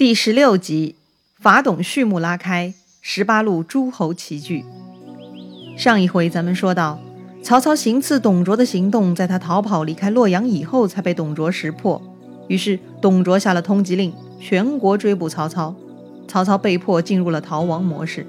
[0.00, 0.94] 第十六集，
[1.38, 4.64] 法董序幕拉开，十八路诸侯齐聚。
[5.76, 6.98] 上一回咱们说到，
[7.42, 12.00] 曹操行刺董卓的行动，在他逃跑离开洛阳以后，才被董卓识破。
[12.48, 14.10] 于是董卓下了通缉令，
[14.40, 15.76] 全国追捕曹操。
[16.26, 18.26] 曹操被迫进入了逃亡模式。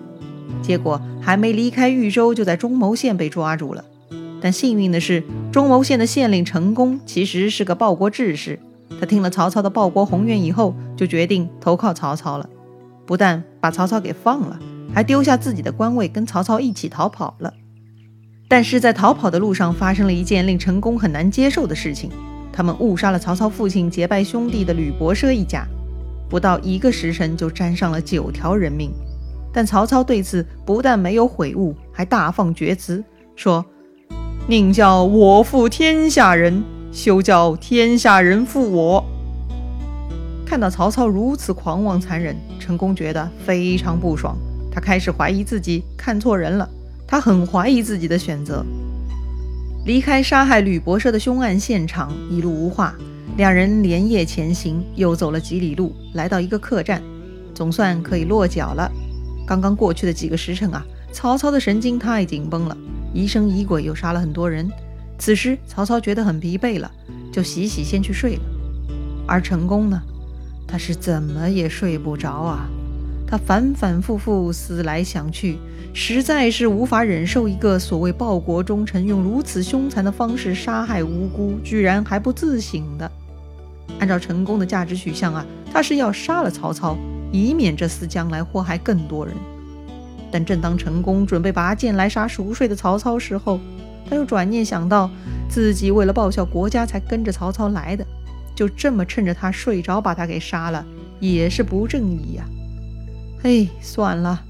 [0.62, 3.86] 结果还没离开豫州，就在中牟县被抓住了。
[4.42, 8.60] 但幸运的是，中牟县的县令陈宫其实是个报国志士。
[9.02, 12.48] 他听了曹操的报国宏愿以后，就决定投靠曹操了。
[13.04, 14.60] 不但把曹操给放了，
[14.94, 17.52] 还丢下自己的官位，跟曹操一起逃跑了。
[18.48, 22.12] 但是在逃跑的路上，发生了一件令陈宫很难接受的事情：
[22.54, 25.66] 他们误杀了曹操父亲结拜兄弟的吕伯奢一家，
[26.30, 28.92] 不到一个时辰就沾上了九条人命。
[29.52, 33.04] 但曹操对此不但没有悔悟，还大放厥词，
[33.36, 33.66] 说
[34.48, 39.04] ：“宁叫我负天下人。”休叫天下人负我。
[40.46, 44.36] 看到曹操如此狂妄残忍，陈宫觉得非常不爽。
[44.70, 46.70] 他开始怀疑自己看错人了。
[47.08, 48.66] 他很怀疑自己的选择。
[49.86, 52.94] 离开杀害吕伯奢的凶案现场，一路无话。
[53.38, 57.02] 两人连夜前行，又走了几里路，来到一个客栈，
[57.54, 58.92] 总算可以落脚了。
[59.48, 62.78] 刚刚过去的几个时辰啊，曹操的神经太紧绷了，
[63.14, 64.70] 疑神疑鬼，又杀了很多人。
[65.22, 66.90] 此时，曹操觉得很疲惫了，
[67.32, 68.42] 就洗洗先去睡了。
[69.28, 70.02] 而陈宫呢，
[70.68, 72.68] 他是怎么也睡不着啊！
[73.28, 75.60] 他反反复复思来想去，
[75.94, 83.12] 实在是无法忍受一个所谓报国忠臣用如此凶残的方式杀害无辜，居然还不自省的。
[84.00, 86.98] 按照陈宫的价值取向啊，他是要杀了曹操，
[87.32, 89.36] 以免这厮将来祸害更多人。
[90.32, 93.60] 但正当陈宫准备拔剑来杀熟睡的曹操时候，
[94.12, 95.10] 他又转念想到，
[95.48, 98.06] 自己为了报效国家才跟着曹操来的，
[98.54, 100.86] 就这么趁着他睡着把他给杀了，
[101.22, 102.44] 也是不正义呀。
[103.42, 104.44] 嘿，算了，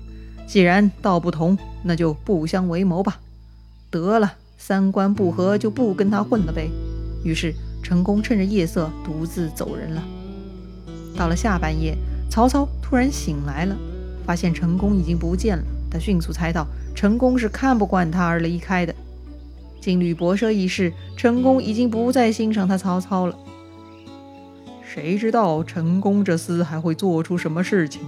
[0.48, 3.20] 既然道不同，那就不相为谋吧。
[3.92, 6.68] 得了，三观不合就不跟他混了呗。
[7.24, 7.54] 于是
[7.84, 10.04] 陈宫趁着夜色独自走人了。
[11.16, 11.96] 到了下半夜，
[12.32, 13.78] 曹操突然醒来了，
[14.26, 15.64] 发现陈宫已经不见了。
[15.92, 16.66] 他迅速猜到
[16.96, 18.96] 陈宫是看不惯他而离开的。
[19.82, 23.38] 经吕伯奢一事，陈宫已经不再欣赏他曹操了。
[24.84, 28.02] 谁知道陈宫这厮还会做出什么事情？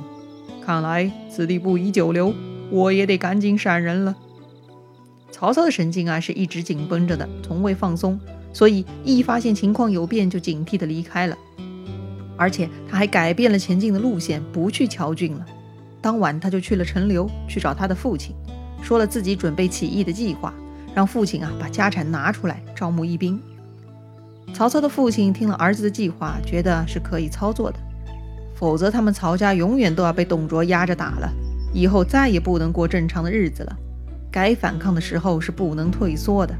[0.66, 2.34] 看来此地不宜久留，
[2.69, 4.16] 我也得赶紧闪人了。
[5.31, 8.19] 曹操的神经啊是一直紧绷着的，从未放松，
[8.53, 11.35] 所以一发现情况有变，就警惕地离开了。
[12.38, 15.45] 而且他还改变了前进的路线，不去谯郡了。
[16.01, 18.35] 当晚他就去了陈留，去找他的父亲，
[18.81, 20.53] 说了自己准备起义的计划。
[20.95, 23.39] 让父亲啊把家产拿出来招募义兵。
[24.53, 27.79] 曹操的父亲听了儿子的计划，觉得是可以操作的，
[28.55, 31.31] 否则他们曹家永远都要被董卓压着打了，
[31.73, 33.75] 以后再也不能过正常的日子了。
[34.31, 36.53] 该反抗的时候是不能退缩的。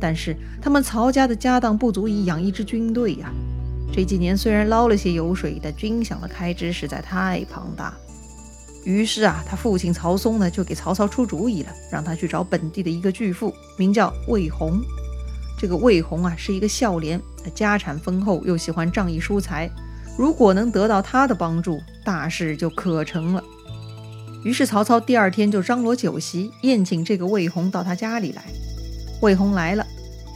[0.00, 3.32] 但是他们曹家的家当不足以养一支军队呀。
[3.92, 7.94] 这几年虽然捞了些油水，但军饷的开支实在太庞大。
[8.84, 14.78] 于是啊，他父亲曹嵩呢，就给曹操出主意了，让他去找本地的一个巨富，名叫魏宏。
[15.58, 19.70] 这个魏宏啊，是一个孝廉，他家产丰厚，又喜欢仗义疏财。
[20.18, 23.42] 如果能得到他的帮助，大事就可成了。
[24.44, 28.44] 于是曹操第二天就张罗酒席，宴请这个魏宏到他家里来。
[29.22, 29.86] 魏宏来了，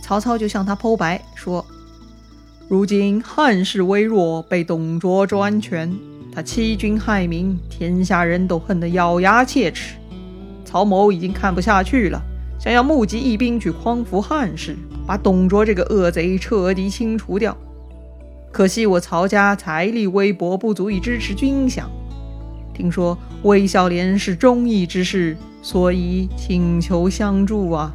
[0.03, 1.62] 曹操就向他剖白说
[2.66, 5.94] ：“如今汉室微弱，被董卓专权。”
[6.38, 9.97] 他欺君害民，天下人都恨得咬牙切齿。
[10.65, 12.22] 曹某已经看不下去了，
[12.60, 17.56] 想要募集义兵去匡扶汉室，把董卓这个恶贼彻底清除掉。
[18.53, 21.82] 可惜我曹家财力微薄，不足以支持军饷。
[22.72, 27.93] 听说魏孝廉是忠义之士，所以请求相助啊！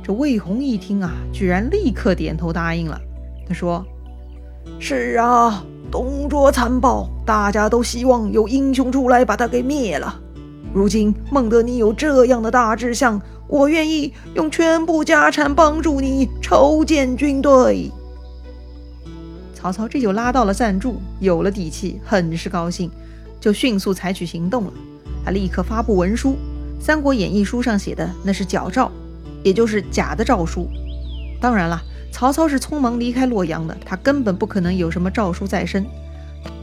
[0.00, 3.00] 这魏宏一听啊，居然立刻点头答应了。
[3.48, 3.84] 他说
[4.78, 10.20] ：“是啊。”董卓残暴，大家都希望有英雄出来把他给灭了。
[10.72, 17.92] 如今孟德你有这样的大志向，我愿意用全部家产帮助你筹建军队。
[19.54, 22.90] 曹操这就拉到了赞助，有了底气，很是高兴，
[23.40, 24.72] 就迅速采取行动了。
[25.24, 26.30] 他立刻发布文书，
[26.84, 28.90] 《三国演义》书上写的那是矫诏，
[29.44, 30.68] 也就是假的诏书。
[31.40, 31.80] 当然了。
[32.14, 35.84] 曹操是匆忙离开洛阳的，他根本不可能有什么诏书在身。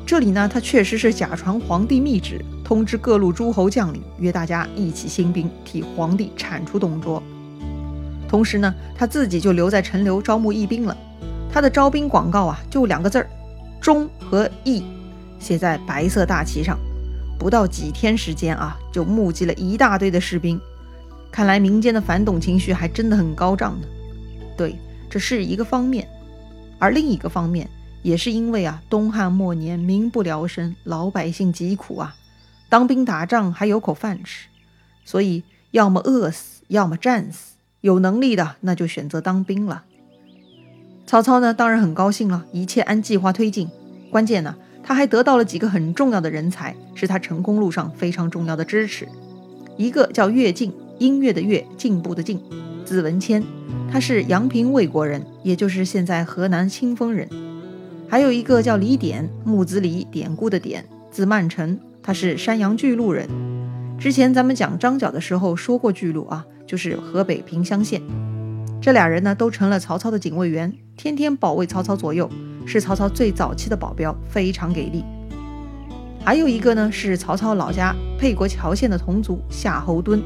[0.06, 7.22] 这里呢，他确实是假传皇帝密旨，通知各路诸侯将领，约大家一起兴兵，替皇帝铲除董卓。
[8.30, 10.96] 同时呢，他自己就留在陈留招募义兵了。
[11.52, 13.30] 他的招兵广告啊，就两个字儿：
[13.82, 14.82] 忠和义。
[15.38, 16.80] 写在白色大旗上。
[17.38, 20.58] 不到几天时间啊，就募集了一大堆的士兵。
[21.30, 23.88] 看来民间的反董情绪还真的很高涨呢。
[24.58, 24.78] 对，
[25.12, 26.08] 这是一个方面，
[26.80, 27.70] 而另一个方面
[28.02, 32.16] 也是因为啊，东汉末年民不聊生，老百姓疾苦啊，
[32.70, 34.48] 当兵打仗还有口饭吃，
[35.06, 37.58] 所以要么饿死，要么战死。
[37.82, 39.84] 有能力的那就选择当兵了。
[41.06, 43.70] 曹操呢，当然很高兴了，一切按计划推进。
[44.10, 44.56] 关键呢。
[44.84, 49.08] 他还得到了几个很重要的人才，是他成功路上非常重要的支持。
[49.78, 52.42] 一个叫乐进，音乐的乐，进步的进，
[52.84, 53.44] 字文谦，
[53.92, 57.28] 他是阳平魏国人，也就是现在河南清丰人。
[58.08, 63.28] 还有一个叫李典，木子李，典故的典，字曼成，他是山阳巨鹿人。
[64.00, 68.02] 之前咱们讲张角的时候说过巨鹿啊，就是河北平乡县。
[68.82, 72.30] 这俩人呢，都成了曹操的警卫员，天天保卫曹操左右。
[72.66, 75.04] 是曹操最早期的保镖，非常给力。
[76.24, 80.22] 还有一个呢，是曹操老家沛国谯县的同族夏侯惇。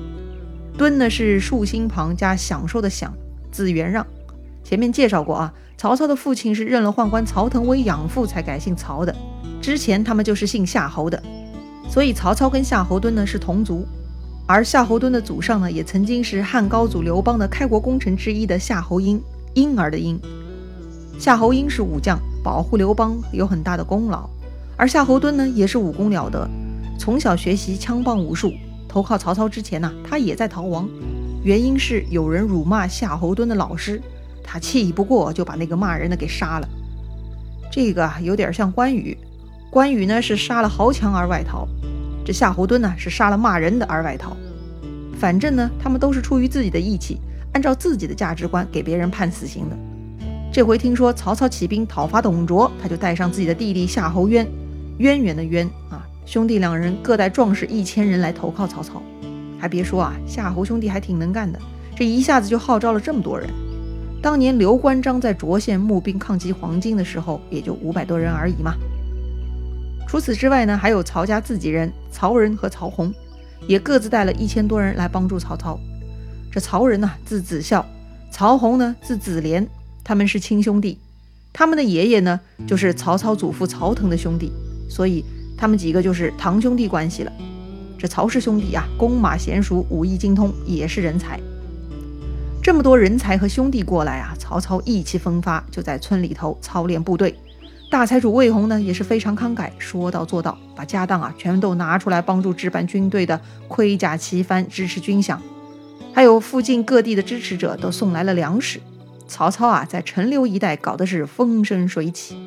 [0.77, 3.13] 惇呢是竖心旁加享受的享，
[3.55, 4.05] 字元让。
[4.65, 9.15] 前面介绍过啊，曹操的父亲是认了宦官曹腾为养父才改姓曹的，
[9.61, 11.21] 之前他们就是姓夏侯的。
[11.87, 13.87] 所以曹操跟夏侯惇呢是同族，
[14.45, 19.21] 而夏侯惇的祖上呢也曾经是汉高祖刘邦的开国功臣之一的夏侯婴，
[19.53, 20.19] 婴儿的婴。
[21.17, 24.29] 夏侯婴是武将，保护刘邦有很大的功劳。
[24.75, 26.49] 而夏侯惇呢，也是武功了得，
[26.99, 28.51] 从小学习枪棒武术。
[28.89, 30.89] 投靠曹操之前呢，他也在逃亡，
[31.45, 34.01] 原因是有人辱骂夏侯惇的老师，
[34.44, 36.68] 他气不过，就把那个骂人的给杀了。
[37.71, 39.15] 这个，有点像关羽。
[39.69, 41.68] 关羽呢是杀了豪强而外逃，
[42.25, 44.36] 这夏侯惇呢是杀了骂人的而外逃。
[45.19, 47.19] 反正呢，他们都是出于自己的义气，
[47.53, 49.77] 按照自己的价值观给别人判死刑的。
[50.51, 54.48] 这回听说曹操起兵讨伐董卓，他就带上自己的弟弟夏侯渊，
[54.98, 59.00] 渊源的渊啊，兄弟两人各带壮士一千人来投靠曹操。
[59.59, 61.59] 还别说啊，夏侯兄弟还挺能干的，
[61.95, 63.49] 这一下子就号召了这么多人。
[64.21, 68.73] 当年刘关张在涿县募兵抗击黄巾的时候，也就五百多人而已嘛。
[70.07, 73.13] 除此之外呢，还有曹家自己人曹仁和曹洪，
[73.67, 75.79] 也各自带了一千多人来帮助曹操。
[76.51, 77.85] 这曹仁呢，字子孝；
[78.31, 79.67] 曹洪呢，字子廉。
[80.03, 80.99] 他们是亲兄弟，
[81.51, 84.51] 他们的爷爷呢，就是曹操祖父曹腾的兄弟，
[84.87, 85.25] 所以
[85.57, 87.31] 他们几个就是堂兄弟关系了。
[88.05, 91.39] 这曹氏兄弟啊，弓马娴熟，武艺精通，也是人才。
[92.61, 97.33] 这么多人才和兄弟过来啊，曹操意气风发，就在村里头操练部队。
[97.89, 105.39] 大财主魏宏呢，也是非常慷慨，说到做到，把家当啊全都拿出来帮助置办军队的盔甲旗幡，支持军饷。
[106.13, 108.79] 还有附近各地的支持者都送来了粮食。
[109.27, 112.37] 曹操啊，在陈留一带搞的是风生水起。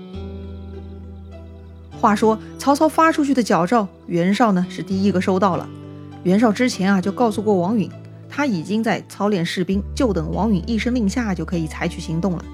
[2.01, 5.69] 话说，曹操发出去的矫诏，袁绍呢是第一个收到了。
[6.23, 7.91] 袁绍之前啊就告诉过王允，
[8.29, 12.45] 他已经在操练士兵，就等王允一声令下就可以采取行动了。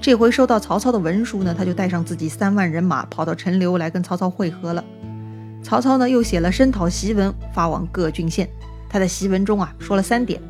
[0.00, 4.84] 这回收到曹操的文书呢，他就带上自己三万人马跑到陈留来跟曹操会合了。
[5.62, 8.48] 曹操呢又写了声讨檄文发往各郡县。
[8.88, 10.40] 他在檄文中啊说了三点：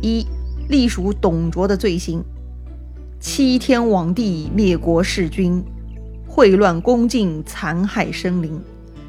[0.00, 0.26] 一。
[0.68, 2.24] 隶属董卓的罪行：
[3.20, 5.62] 欺天罔地，灭国弑君，
[6.34, 8.58] 秽乱宫禁，残害生灵，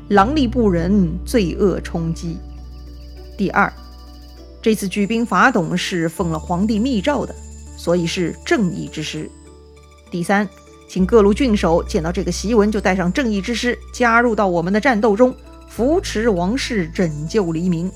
[0.10, 2.38] 狼戾不仁，罪恶冲击。
[3.38, 3.72] 第二，
[4.62, 7.34] 这次举兵伐董是奉了皇帝密诏的，
[7.78, 9.32] 所以是正义之师。
[10.12, 10.46] 第三，
[10.90, 15.34] 请各路郡守见到这个檄文就带上正义之师，加入到我们的战斗中，
[15.70, 17.90] 扶持王室，拯救黎民。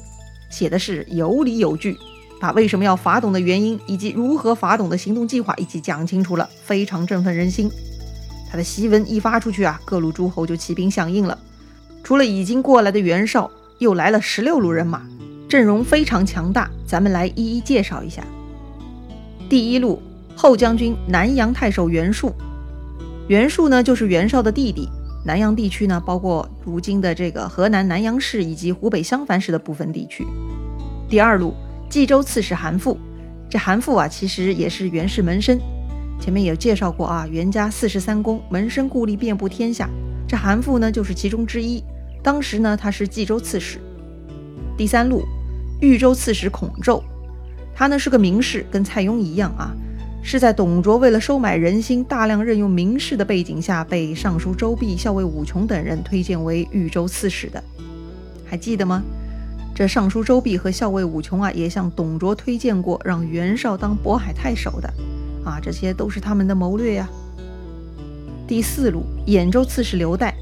[0.50, 1.98] 写的是有理有据。
[2.40, 7.70] 把为什么要伐董的原因，以及如何伐董的行动计划一起讲清楚了，非常振奋人心。
[8.50, 11.38] 他的檄文一发出去啊，各路诸侯就起兵响应了。
[12.04, 13.50] 除了已经过来的袁绍，
[13.80, 15.02] 又来了十六路人马，
[15.50, 16.70] 阵容非常强大。
[16.86, 18.24] 咱们来一一介绍一下。
[19.50, 20.02] 第一路
[20.36, 22.34] 后将军南阳太守袁术，
[23.28, 24.88] 袁术呢就是袁绍的弟弟。
[25.26, 30.26] 南阳地区呢，包括如今的这个河南南阳市以及湖北襄樊市的部分地区。
[31.10, 31.54] 第二路。
[31.90, 32.98] 冀州刺史韩馥，
[33.50, 35.58] 这韩馥啊，其实也是袁氏门生。
[36.20, 39.90] 前面有介绍过啊，袁家四十三公，门生故吏遍布天下。
[40.28, 41.82] 这韩馥呢，就是其中之一。
[42.22, 43.80] 当时呢，他是冀州刺史。
[44.76, 45.24] 第三路，
[45.80, 47.02] 豫州刺史孔宙，
[47.74, 49.72] 他呢是个名士，跟蔡邕一样啊，
[50.22, 57.64] 是在董卓为了收买人心，大量任用名士的背景下，被尚书周弼、校尉武琼等人推荐为豫州刺史的。
[58.46, 59.02] 还记得吗？
[59.74, 64.92] 这尚书周弼和校尉武琼啊，也向董卓推荐过让袁绍当渤海太守的，
[65.48, 67.10] 啊，这些都是他们的谋略呀。
[68.46, 70.34] 第四路，兖州刺史刘岱，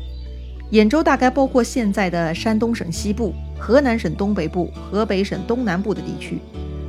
[0.71, 6.39] 兖州大概包括现在的山东省西部、河南省东北部、河北省东南部的地区。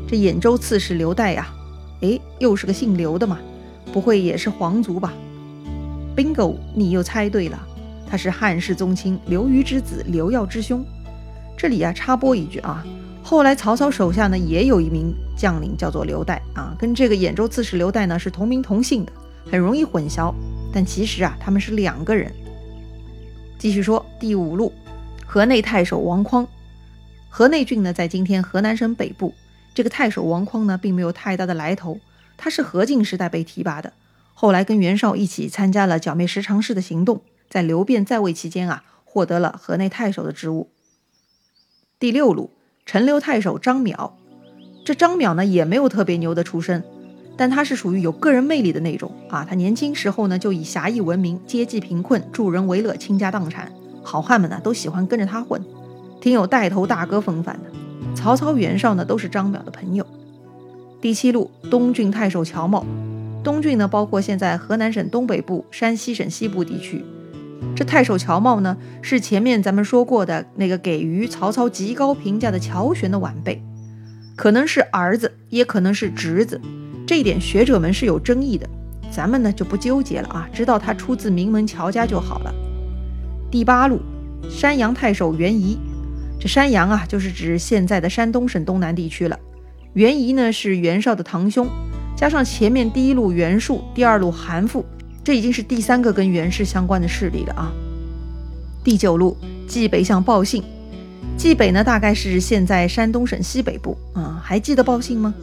[0.08, 1.48] 这兖州刺史刘岱呀，
[2.00, 3.38] 哎，又是个姓刘的嘛，
[3.92, 5.12] 不会也是皇族吧
[6.16, 7.58] ？Bingo，你又猜对了，
[8.08, 10.84] 他是汉室宗亲刘虞之子刘耀之兄。
[11.56, 12.84] 这里呀，插播一句啊，
[13.28, 19.10] 后来曹操手下呢也有一名将领叫做刘岱啊，跟这个兖州刺史刘岱呢是同名同姓的，
[19.50, 20.32] 很容易混淆。
[20.72, 22.32] 但其实啊，他们是两个人。
[23.58, 24.72] 继续说第五路，
[25.26, 26.46] 河内太守王匡。
[27.28, 29.34] 河内郡呢，在今天河南省北部。
[29.74, 31.98] 这个太守王匡呢，并没有太大的来头，
[32.36, 33.92] 他是何进时代被提拔的，
[34.34, 40.70] 后来跟袁绍一起参加了剿灭十常侍的行动，在刘辩在位期间啊，获得了河内太守的职务。
[41.98, 42.52] 第六路，
[42.86, 44.12] 陈留太守张邈。
[44.84, 46.82] 这张邈呢，也没有特别牛的出身。
[47.36, 49.44] 但他是属于有个人魅力的那种啊！
[49.46, 53.70] 他年轻时候呢就以侠义闻名，接济贫困，助人为乐，倾家荡产，
[54.02, 55.62] 好汉们呢都喜欢跟着他混，
[56.18, 58.14] 挺有带头大哥风范的。
[58.14, 60.06] 曹操、袁绍呢都是张邈的朋友。
[60.98, 62.86] 第七路东郡太守乔某，
[63.44, 67.04] 东郡呢包括现在河南省东北部、山西省西部地区。
[67.74, 73.62] 这太守乔瑁呢是前面咱们说过的那个给予曹操极高评价的乔玄的晚辈，
[74.34, 76.60] 可能是儿子，也可能是侄子。
[77.06, 78.68] 这一点学者们是有争议的，
[79.10, 82.54] 咱们呢就不纠结了啊，知道他出自名门乔家就好了。
[83.50, 84.00] 第八路，
[84.50, 85.78] 山阳太守袁仪，
[86.40, 89.38] 这山阳啊就是指现在的山东省东南地区了。
[89.92, 91.68] 袁仪呢是袁绍的堂兄，
[92.16, 94.84] 加上前面第一路袁术，第二路韩馥，
[95.26, 97.72] 这已经是第三个跟袁氏相关的势力了啊。
[98.84, 100.62] 第九路，冀北相鲍信，
[101.36, 105.34] 冀北呢大概是现在山东省西北部啊，还记得鲍信吗？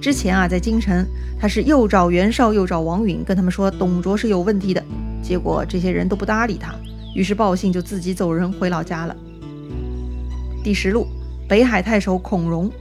[0.00, 1.06] 之前啊，在京城，
[1.38, 4.82] 他是又找袁绍，又找王允，跟他们说董卓是有问题的。
[5.22, 6.74] 结果这些人都不搭理他，
[7.14, 9.14] 于是报信就自己走人回老家了。
[10.64, 11.06] 第十路，
[11.46, 12.72] 北海太守孔融。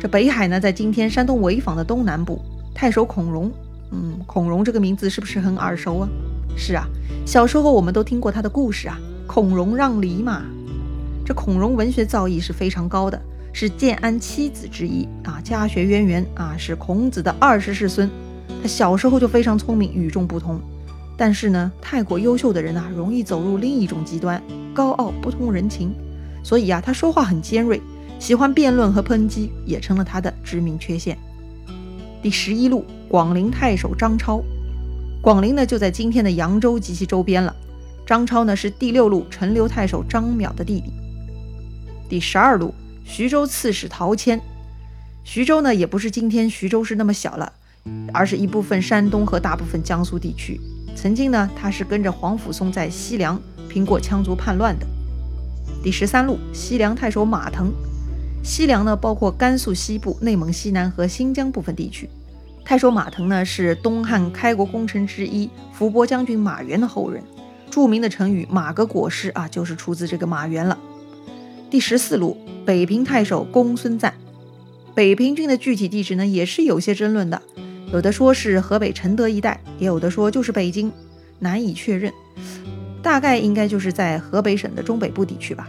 [0.00, 2.42] 这北海呢，在今天山东潍坊的东南部。
[2.74, 3.48] 太守孔融，
[3.94, 6.08] 嗯，孔融这个名字是不是很耳熟啊？
[6.56, 6.84] 是啊，
[7.24, 10.42] 小时候我们都听过他的故事啊，孔融让梨嘛。
[11.24, 13.20] 这孔融文学造诣是非常高的。
[13.56, 18.10] 是建安七子之一啊，家学渊源啊，是孔子的二十世孙。
[18.60, 20.60] 他小时候就非常聪明，与众不同。
[21.16, 24.42] 但是呢，太过优秀的人啊，容易走入另一种极端，
[24.74, 25.94] 高傲不通人情。
[26.42, 27.80] 所以啊，他说话很尖锐，
[28.18, 31.16] 喜欢辩论和抨击，也成了他的致命缺陷。
[32.24, 34.42] 第十一路，广陵太守张超。
[35.20, 37.54] 广陵呢，就在今天的扬州及其周边了。
[38.06, 40.90] 张超呢，是第六路陈留太守张邈的弟弟。
[42.08, 42.74] 第十二路。
[43.04, 44.40] 徐州刺史陶谦，
[45.22, 47.52] 徐州呢也不是今天徐州市那么小了，
[48.14, 50.58] 而是一部分山东和大部分江苏地区。
[50.96, 53.38] 曾经呢，他是跟着皇甫嵩在西凉
[53.68, 54.86] 平过羌族叛乱的。
[55.82, 57.70] 第十三路西凉太守马腾，
[58.44, 62.08] 西凉呢包括甘肃西部、内蒙西南和新疆部分地区。
[62.62, 67.22] 太守马腾呢是东汉开国功臣之一伏波将军马援的后人，
[67.70, 70.78] 著名的成语“马革裹尸”啊就是出自这个马援了。
[71.70, 72.36] 第十四路。
[72.66, 74.14] 北平太守公孙瓒，
[74.94, 77.42] 北平郡的具体地址呢，也是有些争论的。
[77.92, 80.90] 有的说是河北承德一带，也有的说就是北京，
[81.40, 82.10] 难以确认。
[83.02, 85.68] 大概应该就是在河北省的中北部地区吧。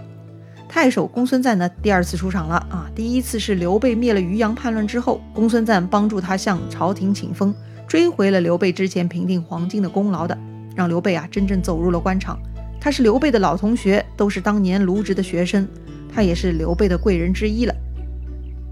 [0.76, 2.86] 太守公孙瓒呢，第二次出场了啊！
[2.94, 7.56] 第一次是刘备灭了渔阳叛乱之后，公孙瓒帮助他向朝廷请封，
[7.88, 10.38] 追回了刘备之前平定黄巾的功劳的，
[10.76, 12.38] 让刘备啊真正走入了官场。
[12.78, 15.66] 他是刘备的老同学，都是当年卢植的学生。
[16.14, 17.74] 他也是刘备的贵人之一了。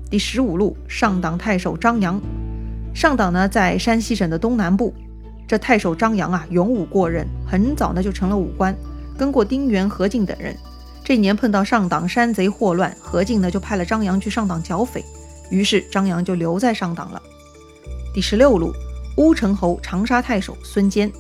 [0.10, 2.22] 第十五路上党太守张扬，
[2.94, 4.94] 上党呢在山西省的东南部。
[5.48, 8.76] 这太守张扬啊，勇武过人，很早呢就成了武官，
[9.18, 10.54] 跟过丁原、何进等人。
[11.04, 15.04] 这年碰到上党山贼祸乱，何进呢就派了张扬去上党剿匪，
[15.50, 17.22] 于是张扬就留在上党了。
[18.14, 18.74] 第十六路
[19.18, 21.12] 乌程侯长沙太守孙坚，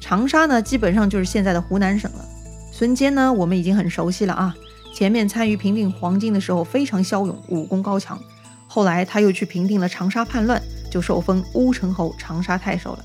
[0.00, 2.24] 长沙呢基本上就是现在的湖南省了。
[2.72, 4.54] 孙坚呢我们已经很熟悉了啊。
[4.94, 8.18] 前面参与平定黄巾的时候非常骁勇，武功高强。
[8.66, 13.04] 后来他又去平定了长沙叛乱，就受封乌程侯、长沙太守了。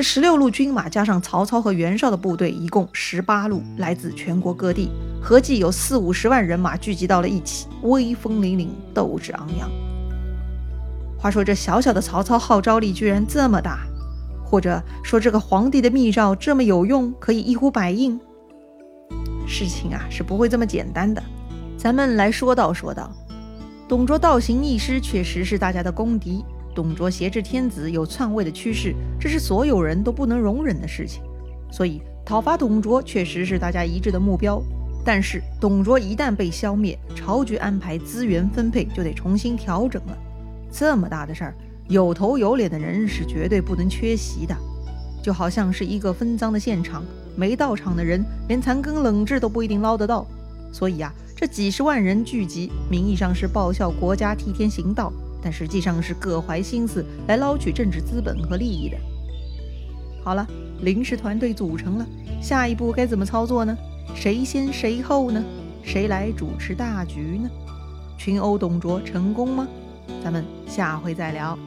[0.00, 4.88] 这十六路军马加上曹操和袁绍的部队，一共十八路，来自全国各地，
[5.22, 9.70] 合计有四五十万人马聚集到了一起，威风凛凛，斗志昂扬。
[11.18, 13.80] 话说这小小的曹操号召力居然这么大，
[14.42, 18.18] 或者说这个皇帝的密诏这么有用，可以一呼百应？
[19.46, 21.22] 事情啊是不会这么简单的，
[21.76, 23.12] 咱们来说道说道。
[23.86, 26.42] 董卓倒行逆施，确实是大家的公敌。
[26.74, 31.22] 董卓挟制天子，有篡位的趋势，这是所有人都不能容忍的事情。
[31.70, 34.62] 所以讨伐董卓确实是大家一致的目标，
[35.04, 40.16] 但是董卓一旦被消灭，朝局安排资源分配就得重新调整了。
[40.72, 41.54] 这么大的事儿，
[41.88, 44.56] 有头有脸的人是绝对不能缺席的。
[45.22, 47.04] 就好像是一个分赃的现场，
[47.36, 50.26] 没到场的人连残羹冷炙都不一定捞得到。
[50.72, 55.12] 所以呀，这几十万人聚集，名义上是报效国家、替天行道，
[55.42, 58.96] 但实际上是各怀心思来捞取政治资本和利益的。
[60.22, 60.46] 好了，
[60.82, 62.06] 临时团队组成了，
[62.42, 63.76] 下一步该怎么操作呢？
[64.14, 65.42] 谁先谁后呢？
[65.82, 67.48] 谁来主持大局呢？
[68.18, 69.66] 群殴董卓成功吗？
[70.22, 71.58] 咱们下回再聊。